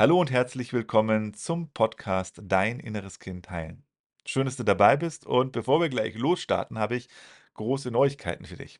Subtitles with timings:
[0.00, 3.84] Hallo und herzlich willkommen zum Podcast Dein inneres Kind heilen.
[4.24, 7.08] Schön, dass du dabei bist und bevor wir gleich losstarten, habe ich
[7.54, 8.78] große Neuigkeiten für dich.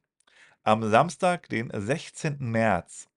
[0.63, 2.37] Am Samstag, den 16.
[2.39, 3.11] März,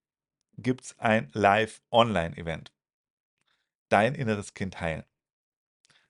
[0.57, 2.73] gibt es ein Live-Online-Event.
[3.89, 5.03] Dein inneres Kind heilen.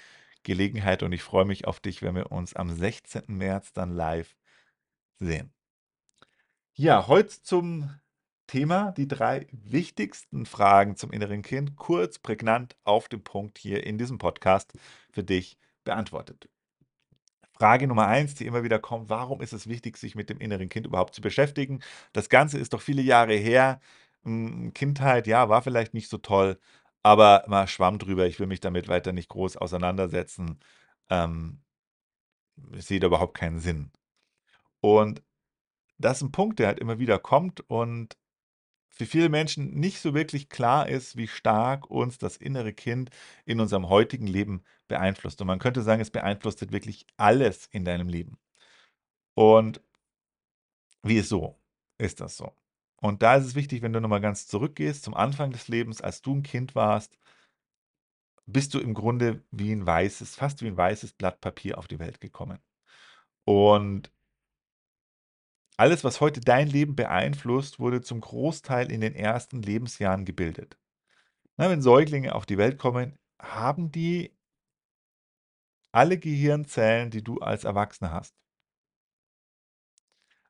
[0.43, 3.25] Gelegenheit und ich freue mich auf dich, wenn wir uns am 16.
[3.29, 4.37] März dann live
[5.19, 5.53] sehen.
[6.75, 7.91] Ja, heute zum
[8.47, 13.99] Thema die drei wichtigsten Fragen zum inneren Kind, kurz, prägnant auf den Punkt hier in
[13.99, 14.73] diesem Podcast
[15.11, 16.49] für dich beantwortet.
[17.59, 20.69] Frage Nummer eins, die immer wieder kommt: Warum ist es wichtig, sich mit dem inneren
[20.69, 21.81] Kind überhaupt zu beschäftigen?
[22.13, 23.81] Das Ganze ist doch viele Jahre her.
[24.25, 26.59] Hm, Kindheit, ja, war vielleicht nicht so toll,
[27.03, 28.27] aber mal schwamm drüber.
[28.27, 30.59] Ich will mich damit weiter nicht groß auseinandersetzen.
[31.11, 31.61] Ähm,
[32.73, 33.91] ich sehe da überhaupt keinen Sinn.
[34.81, 35.23] Und
[35.99, 38.17] das ist ein Punkt, der halt immer wieder kommt und
[38.97, 43.11] für viele Menschen nicht so wirklich klar ist, wie stark uns das innere Kind
[43.45, 45.41] in unserem heutigen Leben beeinflusst.
[45.43, 48.39] Und man könnte sagen, es beeinflusst wirklich alles in deinem Leben.
[49.35, 49.83] Und
[51.03, 51.59] wieso
[51.99, 52.55] ist das so?
[52.97, 56.23] Und da ist es wichtig, wenn du nochmal ganz zurückgehst zum Anfang des Lebens, als
[56.23, 57.19] du ein Kind warst,
[58.47, 61.99] bist du im Grunde wie ein weißes, fast wie ein weißes Blatt Papier auf die
[61.99, 62.61] Welt gekommen.
[63.45, 64.11] Und
[65.77, 70.79] alles, was heute dein Leben beeinflusst, wurde zum Großteil in den ersten Lebensjahren gebildet.
[71.57, 74.37] Na, wenn Säuglinge auf die Welt kommen, haben die
[75.93, 78.35] alle Gehirnzellen, die du als Erwachsener hast.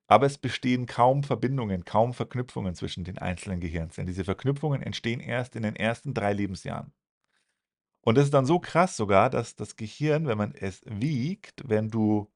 [0.09, 4.07] Aber es bestehen kaum Verbindungen, kaum Verknüpfungen zwischen den einzelnen Gehirnzellen.
[4.07, 6.93] Diese Verknüpfungen entstehen erst in den ersten drei Lebensjahren.
[8.03, 11.89] Und das ist dann so krass sogar, dass das Gehirn, wenn man es wiegt, wenn
[11.89, 12.31] du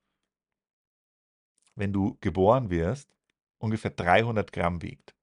[1.74, 3.14] wenn du geboren wirst,
[3.58, 5.14] ungefähr 300 Gramm wiegt.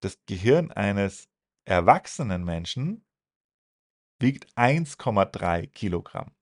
[0.00, 1.28] Das Gehirn eines
[1.64, 3.04] erwachsenen Menschen
[4.18, 6.32] wiegt 1,3 Kilogramm.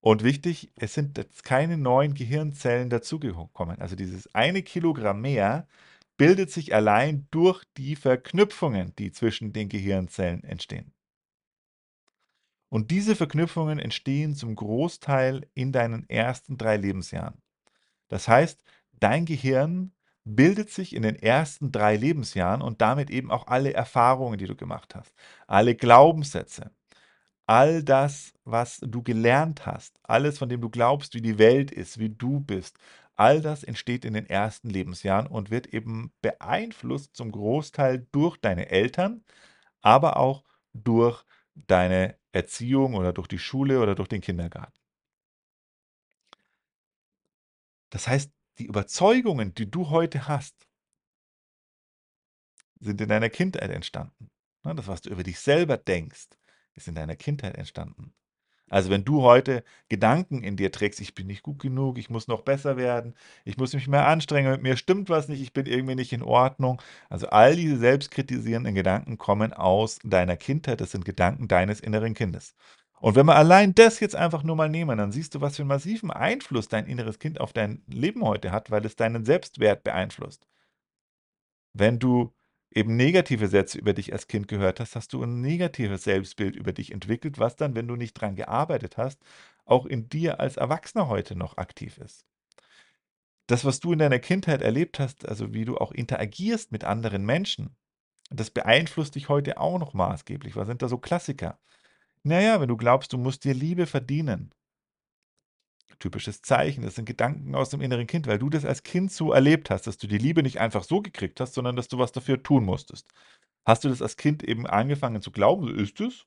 [0.00, 3.80] Und wichtig, es sind jetzt keine neuen Gehirnzellen dazugekommen.
[3.80, 5.68] Also dieses eine Kilogramm mehr
[6.16, 10.92] bildet sich allein durch die Verknüpfungen, die zwischen den Gehirnzellen entstehen.
[12.70, 17.42] Und diese Verknüpfungen entstehen zum Großteil in deinen ersten drei Lebensjahren.
[18.10, 18.62] Das heißt,
[19.00, 19.94] dein Gehirn
[20.26, 24.56] bildet sich in den ersten drei Lebensjahren und damit eben auch alle Erfahrungen, die du
[24.56, 25.14] gemacht hast,
[25.48, 26.72] alle Glaubenssätze,
[27.46, 31.98] all das, was du gelernt hast, alles, von dem du glaubst, wie die Welt ist,
[31.98, 32.78] wie du bist,
[33.16, 38.70] all das entsteht in den ersten Lebensjahren und wird eben beeinflusst zum Großteil durch deine
[38.70, 39.24] Eltern,
[39.82, 40.44] aber auch
[40.74, 44.79] durch deine Erziehung oder durch die Schule oder durch den Kindergarten.
[47.90, 50.68] Das heißt, die Überzeugungen, die du heute hast,
[52.80, 54.30] sind in deiner Kindheit entstanden.
[54.64, 56.28] Ne, das, was du über dich selber denkst,
[56.74, 58.14] ist in deiner Kindheit entstanden.
[58.70, 62.28] Also wenn du heute Gedanken in dir trägst, ich bin nicht gut genug, ich muss
[62.28, 65.66] noch besser werden, ich muss mich mehr anstrengen, mit mir stimmt was nicht, ich bin
[65.66, 66.80] irgendwie nicht in Ordnung.
[67.08, 72.54] Also all diese selbstkritisierenden Gedanken kommen aus deiner Kindheit, das sind Gedanken deines inneren Kindes.
[73.00, 75.62] Und wenn wir allein das jetzt einfach nur mal nehmen, dann siehst du, was für
[75.62, 79.84] einen massiven Einfluss dein inneres Kind auf dein Leben heute hat, weil es deinen Selbstwert
[79.84, 80.46] beeinflusst.
[81.72, 82.34] Wenn du
[82.70, 86.72] eben negative Sätze über dich als Kind gehört hast, hast du ein negatives Selbstbild über
[86.72, 89.18] dich entwickelt, was dann, wenn du nicht dran gearbeitet hast,
[89.64, 92.26] auch in dir als Erwachsener heute noch aktiv ist.
[93.46, 97.24] Das, was du in deiner Kindheit erlebt hast, also wie du auch interagierst mit anderen
[97.24, 97.76] Menschen,
[98.30, 100.54] das beeinflusst dich heute auch noch maßgeblich.
[100.54, 101.58] Was sind da so Klassiker?
[102.22, 104.52] Naja, wenn du glaubst, du musst dir Liebe verdienen.
[105.98, 109.32] Typisches Zeichen, das sind Gedanken aus dem inneren Kind, weil du das als Kind so
[109.32, 112.12] erlebt hast, dass du die Liebe nicht einfach so gekriegt hast, sondern dass du was
[112.12, 113.06] dafür tun musstest.
[113.66, 116.26] Hast du das als Kind eben angefangen zu glauben, so ist es?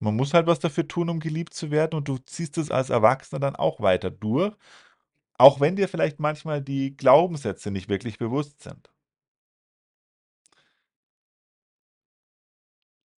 [0.00, 2.90] Man muss halt was dafür tun, um geliebt zu werden und du ziehst es als
[2.90, 4.54] Erwachsener dann auch weiter durch,
[5.38, 8.90] auch wenn dir vielleicht manchmal die Glaubenssätze nicht wirklich bewusst sind.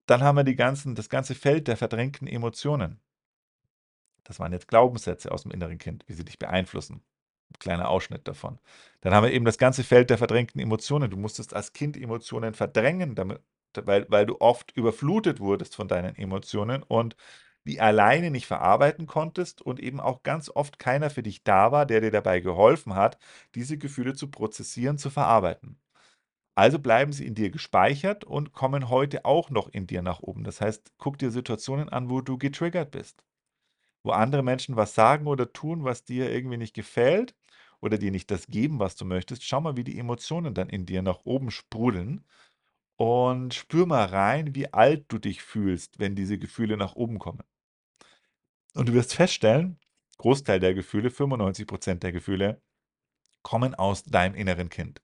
[0.10, 3.00] Dann haben wir die ganzen das ganze Feld der verdrängten Emotionen.
[4.24, 7.04] Das waren jetzt Glaubenssätze aus dem inneren Kind, wie sie dich beeinflussen.
[7.52, 8.60] 'N kleiner Ausschnitt davon.
[9.02, 11.10] Dann haben wir eben das ganze Feld der verdrängten Emotionen.
[11.12, 13.42] Du musstest als Kind Emotionen verdrängen, damit
[13.76, 17.16] weil weil du oft überflutet wurdest von deinen Emotionen und
[17.66, 21.86] die alleine nicht verarbeiten konntest und eben auch ganz oft keiner für dich da war,
[21.86, 23.18] der dir dabei geholfen hat,
[23.56, 25.78] diese Gefühle zu prozessieren, zu verarbeiten.
[26.56, 30.44] Also bleiben sie in dir gespeichert und kommen heute auch noch in dir nach oben.
[30.44, 33.24] Das heißt, guck dir Situationen an, wo du getriggert bist.
[34.04, 37.36] Wo andere Menschen was sagen oder tun, was dir irgendwie nicht gefällt
[37.82, 39.44] oder dir nicht das geben, was du möchtest.
[39.44, 42.26] Schau mal, wie die Emotionen dann in dir nach oben sprudeln
[42.98, 47.44] und spür mal rein, wie alt du dich fühlst, wenn diese Gefühle nach oben kommen.
[48.76, 49.80] Und du wirst feststellen,
[50.18, 52.62] Großteil der Gefühle, 95% der Gefühle,
[53.44, 55.02] kommen aus deinem inneren Kind.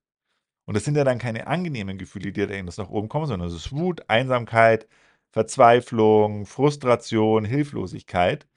[0.69, 3.47] Und das sind ja dann keine angenehmen Gefühle, die da irgendwas nach oben kommen, sondern
[3.47, 4.87] es ist Wut, Einsamkeit,
[5.31, 8.47] Verzweiflung, Frustration, Hilflosigkeit.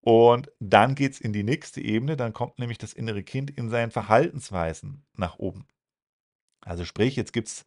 [0.00, 3.70] Und dann geht es in die nächste Ebene, dann kommt nämlich das innere Kind in
[3.70, 5.68] seinen Verhaltensweisen nach oben.
[6.60, 7.66] Also sprich, jetzt gibt es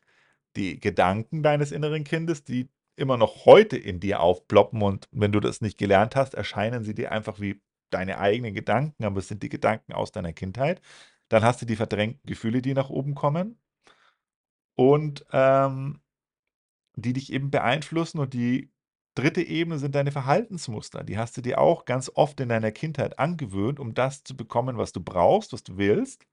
[0.57, 2.67] die Gedanken deines inneren Kindes, die
[2.97, 6.93] immer noch heute in dir aufploppen und wenn du das nicht gelernt hast, erscheinen sie
[6.93, 10.81] dir einfach wie deine eigenen Gedanken, aber es sind die Gedanken aus deiner Kindheit.
[11.29, 13.57] Dann hast du die verdrängten Gefühle, die nach oben kommen
[14.77, 15.99] und ähm,
[16.95, 18.19] die dich eben beeinflussen.
[18.19, 18.71] Und die
[19.15, 21.03] dritte Ebene sind deine Verhaltensmuster.
[21.03, 24.77] Die hast du dir auch ganz oft in deiner Kindheit angewöhnt, um das zu bekommen,
[24.77, 26.25] was du brauchst, was du willst.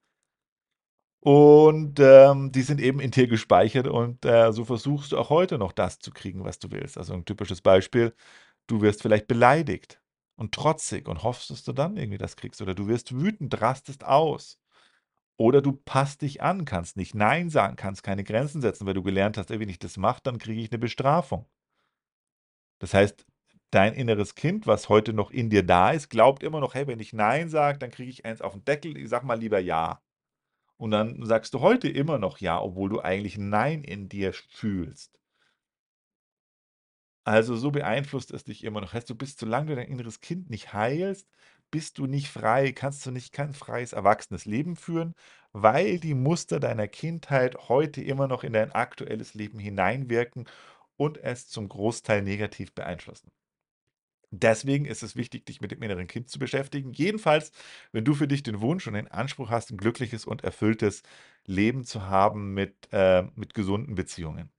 [1.21, 5.57] Und ähm, die sind eben in dir gespeichert und äh, so versuchst du auch heute
[5.57, 6.99] noch das zu kriegen, was du willst.
[6.99, 8.13] Also ein typisches Beispiel,
[8.67, 9.99] du wirst vielleicht beleidigt
[10.35, 12.61] und trotzig und hoffst, dass du dann irgendwie das kriegst.
[12.61, 14.59] Oder du wirst wütend, rastest aus.
[15.37, 19.03] Oder du passt dich an, kannst nicht Nein sagen, kannst keine Grenzen setzen, weil du
[19.03, 21.45] gelernt hast, ey, wenn ich das mache, dann kriege ich eine Bestrafung.
[22.79, 23.25] Das heißt,
[23.71, 26.99] dein inneres Kind, was heute noch in dir da ist, glaubt immer noch, hey, wenn
[26.99, 30.01] ich Nein sage, dann kriege ich eins auf den Deckel, ich sag mal lieber Ja.
[30.77, 35.19] Und dann sagst du heute immer noch Ja, obwohl du eigentlich Nein in dir fühlst.
[37.23, 38.93] Also so beeinflusst es dich immer noch.
[38.93, 41.27] Heißt, du bist, solange du dein inneres Kind nicht heilst,
[41.75, 45.13] bist du nicht frei, kannst du nicht kein freies, erwachsenes Leben führen,
[45.51, 50.47] weil die Muster deiner Kindheit heute immer noch in dein aktuelles Leben hineinwirken
[50.95, 53.29] und es zum Großteil negativ beeinflussen.
[54.31, 56.93] Deswegen ist es wichtig, dich mit dem inneren Kind zu beschäftigen.
[56.93, 57.51] Jedenfalls,
[57.91, 61.03] wenn du für dich den Wunsch und den Anspruch hast, ein glückliches und erfülltes
[61.45, 64.54] Leben zu haben mit, äh, mit gesunden Beziehungen.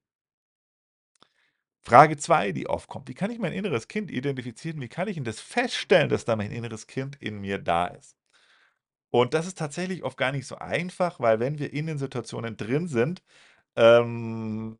[1.86, 3.08] Frage 2, die aufkommt.
[3.08, 4.80] Wie kann ich mein inneres Kind identifizieren?
[4.80, 8.16] Wie kann ich denn das feststellen, dass da mein inneres Kind in mir da ist?
[9.10, 12.56] Und das ist tatsächlich oft gar nicht so einfach, weil wenn wir in den Situationen
[12.56, 13.22] drin sind,
[13.76, 14.78] ähm,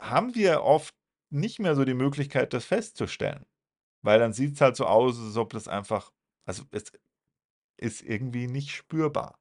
[0.00, 0.94] haben wir oft
[1.30, 3.46] nicht mehr so die Möglichkeit, das festzustellen.
[4.02, 6.12] Weil dann sieht es halt so aus, als ob das einfach
[6.46, 6.92] also, es
[7.78, 9.38] ist irgendwie nicht spürbar.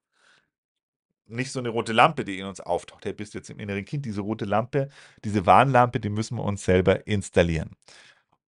[1.27, 3.05] Nicht so eine rote Lampe, die in uns auftaucht.
[3.05, 4.89] „Hey, bist du jetzt im inneren Kind?“ Diese rote Lampe,
[5.23, 7.71] diese Warnlampe, die müssen wir uns selber installieren.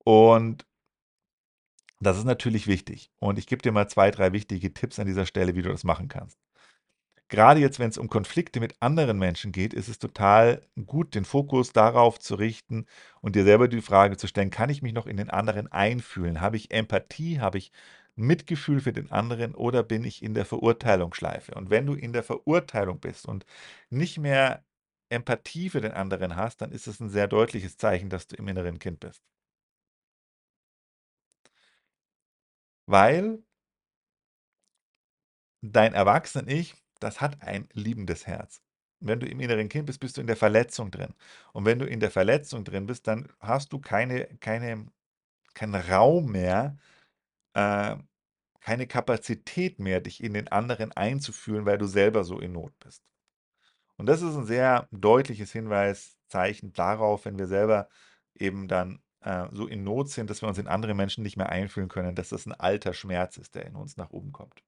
[0.05, 0.65] Und
[1.99, 3.11] das ist natürlich wichtig.
[3.19, 5.83] Und ich gebe dir mal 2, 3 wichtige Tipps an dieser Stelle, wie du das
[5.83, 6.37] machen kannst.
[7.29, 11.25] Gerade jetzt, wenn es um Konflikte mit anderen Menschen geht, ist es total gut, den
[11.25, 12.85] Fokus darauf zu richten
[13.21, 16.41] und dir selber die Frage zu stellen: „Kann ich mich noch in den anderen einfühlen?
[16.41, 17.39] Habe ich Empathie?
[17.41, 17.71] Habe ich
[18.17, 22.23] Mitgefühl für den anderen oder bin ich in der Verurteilungsschleife?“ Und wenn du in der
[22.23, 23.45] Verurteilung bist und
[23.89, 24.65] nicht mehr
[25.09, 28.47] Empathie für den anderen hast, dann ist es ein sehr deutliches Zeichen, dass du im
[28.47, 29.23] inneren Kind bist.
[32.87, 33.39] Weil
[35.61, 38.61] dein Erwachsenen-Ich, das hat ein liebendes Herz.
[38.99, 41.13] Wenn du im inneren Kind bist, bist du in der Verletzung drin.
[41.53, 44.87] Und wenn du in der Verletzung drin bist, dann hast du keine keine
[45.55, 46.77] keinen Raum mehr,
[47.57, 47.97] äh,
[48.61, 53.03] keine Kapazität mehr, dich in den anderen einzufühlen, weil du selber so in Not bist.
[53.97, 57.89] Und das ist ein sehr deutliches Hinweiszeichen darauf, wenn wir selber
[58.35, 61.49] eben dann, äh, so in Not sind, dass wir uns in andere Menschen nicht mehr
[61.49, 64.63] einfühlen können, dass das ein alter Schmerz ist, der in uns nach oben kommt.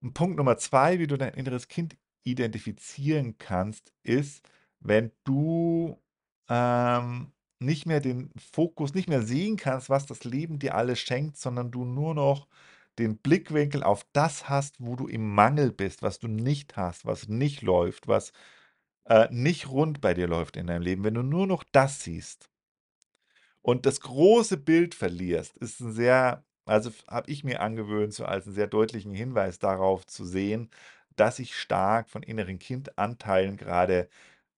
[0.00, 4.48] Und Punkt Nummer 2, wie du dein inneres Kind identifizieren kannst, ist,
[4.78, 6.00] wenn du,
[6.48, 11.36] ähm, nicht mehr den Fokus nicht mehr sehen kannst, was das Leben dir alles schenkt,
[11.38, 12.48] sondern du nur noch
[12.98, 17.28] den Blickwinkel auf das hast, wo du im Mangel bist, was du nicht hast, was
[17.28, 18.32] nicht läuft, was,
[19.06, 21.04] äh, nicht rund bei dir läuft in deinem Leben.
[21.04, 22.50] Wenn du nur noch das siehst
[23.62, 28.44] und das große Bild verlierst, ist ein sehr also, habe ich mir angewöhnt, so als
[28.46, 30.70] einen sehr deutlichen Hinweis darauf zu sehen,
[31.16, 34.08] dass ich stark von inneren Kindanteilen gerade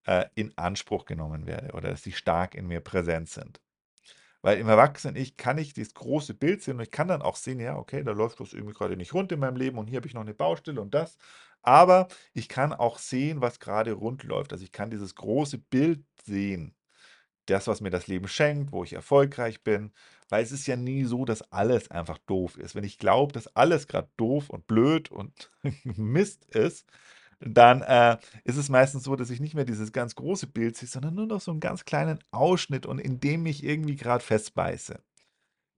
[0.04, 3.60] äh, in Anspruch genommen werde oder dass sie stark in mir präsent sind.
[4.42, 7.60] Weil im Erwachsenen-Ich kann ich dieses große Bild sehen und ich kann dann auch sehen,
[7.60, 10.06] ja, okay, da läuft was irgendwie gerade nicht rund in meinem Leben und hier habe
[10.06, 11.18] ich noch eine Baustelle und das.
[11.62, 14.52] Aber ich kann auch sehen, was gerade rund läuft.
[14.52, 16.74] Also ich kann dieses große Bild sehen.
[17.46, 19.92] Das, was mir das Leben schenkt, wo ich erfolgreich bin.
[20.30, 22.74] Weil es ist ja nie so, dass alles einfach doof ist.
[22.74, 25.50] Wenn ich glaube, dass alles gerade doof und blöd und
[25.84, 26.86] Mist ist,
[27.40, 30.88] dann äh, ist es meistens so, dass ich nicht mehr dieses ganz große Bild sehe,
[30.88, 35.00] sondern nur noch so einen ganz kleinen Ausschnitt und in dem ich irgendwie gerade festbeiße.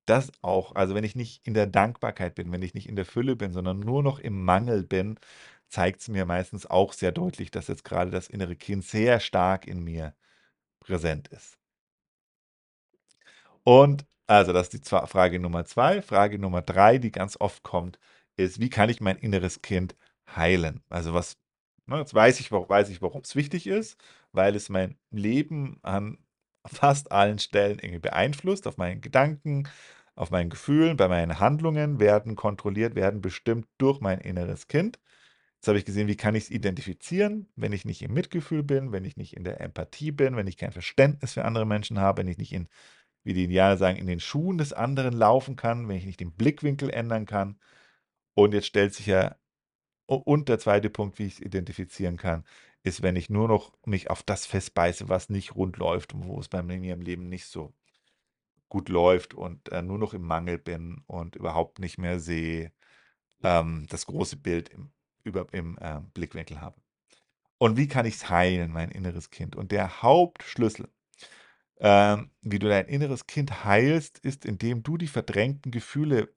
[0.07, 3.04] Das auch, also wenn ich nicht in der Dankbarkeit bin, wenn ich nicht in der
[3.07, 5.19] Fülle bin, sondern nur noch im Mangel bin,
[5.69, 9.66] zeigt es mir meistens auch sehr deutlich, dass jetzt gerade das innere Kind sehr stark
[9.66, 10.14] in mir
[10.81, 11.59] präsent ist.
[13.64, 16.02] Und also das ist die Frage Nummer zwei.
[16.02, 17.99] Frage Nummer drei, die ganz oft kommt,
[18.37, 19.97] ist, wie kann ich mein inneres Kind
[20.35, 20.83] heilen?
[20.88, 21.37] Also was,
[21.87, 24.01] ne, jetzt weiß ich, weiß ich, warum es wichtig ist,
[24.33, 26.19] weil es mein Leben an
[26.67, 29.69] fast allen Stellen irgendwie beeinflusst, auf meinen Gedanken,
[30.15, 34.99] auf meinen Gefühlen, bei meinen Handlungen werden kontrolliert, werden bestimmt durch mein inneres Kind.
[35.57, 38.93] Jetzt habe ich gesehen, wie kann ich es identifizieren, wenn ich nicht im Mitgefühl bin,
[38.93, 42.19] wenn ich nicht in der Empathie bin, wenn ich kein Verständnis für andere Menschen habe,
[42.21, 42.69] wenn ich nicht in,
[43.25, 46.33] wie die Indianer sagen, in den Schuhen des anderen laufen kann, wenn ich nicht den
[46.33, 47.59] Blickwinkel ändern kann.
[48.35, 49.37] Und jetzt stellt sich ja,
[50.16, 52.45] und der zweite Punkt, wie ich es identifizieren kann,
[52.83, 56.40] ist, wenn ich nur noch mich auf das festbeiße, was nicht rund läuft und wo
[56.40, 57.73] es bei mir im Leben nicht so
[58.69, 62.73] gut läuft und äh, nur noch im Mangel bin und überhaupt nicht mehr sehe,
[63.42, 64.90] ähm, das große Bild im,
[65.25, 66.81] über, im äh, Blickwinkel habe.
[67.59, 69.57] Und wie kann ich es heilen, mein inneres Kind?
[69.57, 70.88] Und der Hauptschlüssel,
[71.78, 76.33] ähm, wie du dein inneres Kind heilst, ist, indem du die verdrängten Gefühle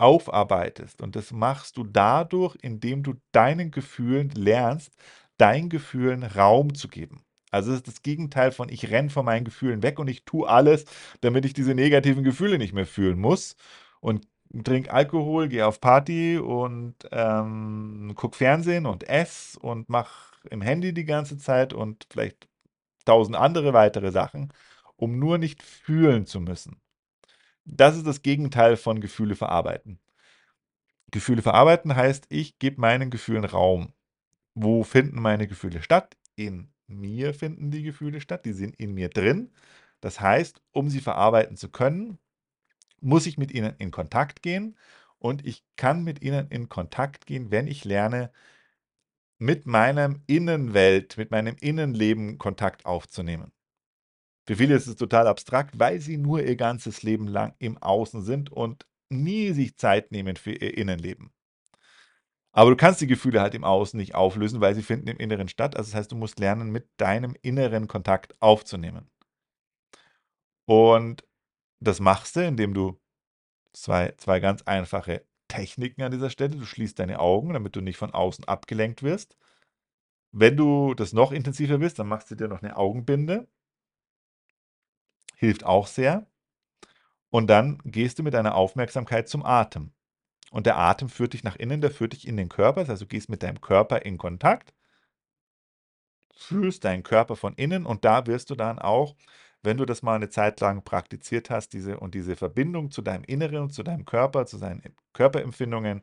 [0.00, 1.02] aufarbeitest.
[1.02, 4.92] Und das machst du dadurch, indem du deinen Gefühlen lernst,
[5.38, 7.22] deinen Gefühlen Raum zu geben.
[7.50, 10.48] Also es ist das Gegenteil von ich renne von meinen Gefühlen weg und ich tue
[10.48, 10.84] alles,
[11.20, 13.56] damit ich diese negativen Gefühle nicht mehr fühlen muss.
[14.00, 14.26] Und
[14.64, 20.94] trink Alkohol, gehe auf Party und ähm, guck Fernsehen und ess und mach im Handy
[20.94, 22.48] die ganze Zeit und vielleicht
[23.04, 24.52] tausend andere weitere Sachen,
[24.96, 26.80] um nur nicht fühlen zu müssen.
[27.72, 30.00] Das ist das Gegenteil von Gefühle verarbeiten.
[31.12, 33.92] Gefühle verarbeiten heißt, ich gebe meinen Gefühlen Raum.
[34.54, 36.16] Wo finden meine Gefühle statt?
[36.34, 39.52] In mir finden die Gefühle statt, die sind in mir drin.
[40.00, 42.18] Das heißt, um sie verarbeiten zu können,
[43.00, 44.76] muss ich mit ihnen in Kontakt gehen
[45.18, 48.32] und ich kann mit ihnen in Kontakt gehen, wenn ich lerne,
[49.38, 53.52] mit meinem Innenwelt, mit meinem Innenleben Kontakt aufzunehmen.
[54.50, 58.20] Für viele ist es total abstrakt, weil sie nur ihr ganzes Leben lang im Außen
[58.22, 61.30] sind und nie sich Zeit nehmen für ihr Innenleben.
[62.50, 65.46] Aber du kannst die Gefühle halt im Außen nicht auflösen, weil sie finden im Inneren
[65.46, 65.76] statt.
[65.76, 69.08] Also das heißt, du musst lernen, mit deinem inneren Kontakt aufzunehmen.
[70.64, 71.24] Und
[71.78, 73.00] das machst du, indem du
[73.72, 76.56] zwei, zwei ganz einfache Techniken an dieser Stelle.
[76.56, 79.36] Du schließt deine Augen, damit du nicht von außen abgelenkt wirst.
[80.32, 83.46] Wenn du das noch intensiver willst, dann machst du dir noch eine Augenbinde.
[85.40, 86.26] Hilft auch sehr.
[87.30, 89.90] Und dann gehst du mit deiner Aufmerksamkeit zum Atem.
[90.50, 92.86] Und der Atem führt dich nach innen, der führt dich in den Körper.
[92.86, 94.74] Heißt, du gehst mit deinem Körper in Kontakt,
[96.36, 99.16] fühlst deinen Körper von innen und da wirst du dann auch,
[99.62, 103.24] wenn du das mal eine Zeit lang praktiziert hast, diese und diese Verbindung zu deinem
[103.24, 104.82] Inneren und zu deinem Körper, zu seinen
[105.14, 106.02] Körperempfindungen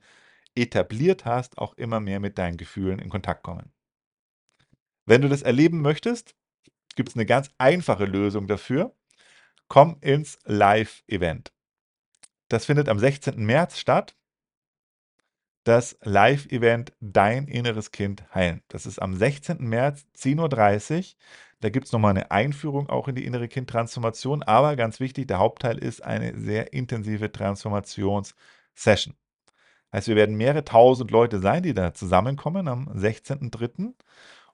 [0.56, 3.72] etabliert hast, auch immer mehr mit deinen Gefühlen in Kontakt kommen.
[5.06, 6.36] Wenn du das erleben möchtest,
[6.96, 8.96] gibt es eine ganz einfache Lösung dafür.
[9.68, 11.52] Komm ins Live-Event.
[12.50, 13.46] Das findet am 16.
[13.46, 14.16] März statt.
[15.64, 18.62] Das Live-Event Dein inneres Kind heilen.
[18.70, 19.58] Das ist am 16.
[19.60, 21.04] März, 10.30 Uhr.
[21.60, 24.44] Da gibt es nochmal eine Einführung auch in die innere Kind-Transformation.
[24.44, 29.16] Aber ganz wichtig, der Hauptteil ist eine sehr intensive Transformations-Session.
[29.92, 33.94] Heißt, wir werden mehrere tausend Leute sein, die da zusammenkommen am 16.03.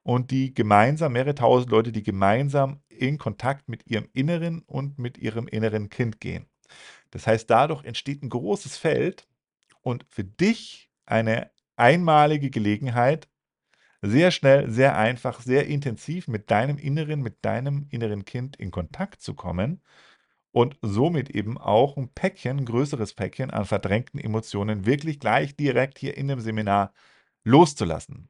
[0.03, 5.17] und die gemeinsam, mehrere tausend Leute, die gemeinsam in Kontakt mit ihrem Inneren und mit
[5.17, 6.47] ihrem inneren Kind gehen.
[7.11, 9.27] Das heißt, dadurch entsteht ein großes Feld
[9.81, 13.27] und für dich eine einmalige Gelegenheit,
[14.01, 19.21] sehr schnell, sehr einfach, sehr intensiv mit deinem Inneren, mit deinem inneren Kind in Kontakt
[19.21, 19.81] zu kommen
[20.51, 25.99] und somit eben auch ein Päckchen, ein größeres Päckchen an verdrängten Emotionen wirklich gleich direkt
[25.99, 26.93] hier in dem Seminar
[27.43, 28.29] loszulassen.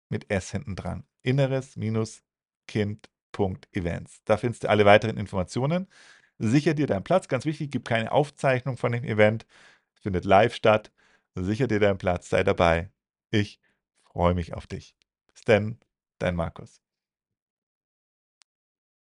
[0.07, 1.03] mit S hinten dran.
[1.23, 4.21] Inneres-kind.events.
[4.23, 5.89] Da findest du alle weiteren Informationen.
[6.37, 7.27] Sicher dir deinen Platz.
[7.27, 9.45] Ganz wichtig, gibt keine Aufzeichnung von dem Event.
[9.95, 10.93] Es findet live statt.
[11.35, 12.89] Sicher dir deinen Platz, sei dabei.
[13.31, 13.59] Ich
[14.13, 14.95] freue mich auf dich.
[15.47, 15.79] Denn,
[16.19, 16.81] dein Markus.